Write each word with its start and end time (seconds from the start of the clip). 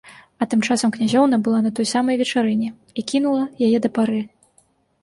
А 0.43 0.45
тым 0.53 0.63
часам 0.67 0.93
князёўна 0.95 1.39
была 1.47 1.59
на 1.67 1.71
той 1.81 1.89
самай 1.93 2.15
вечарыне 2.23 2.69
і 2.71 3.01
кінула 3.13 3.43
яе 3.69 3.77
да 3.87 3.95
пары. 4.01 4.21